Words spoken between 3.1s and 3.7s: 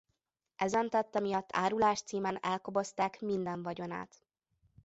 minden